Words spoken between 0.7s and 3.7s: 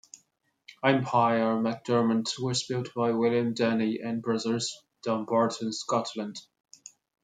"Empire MacDermott" was built by William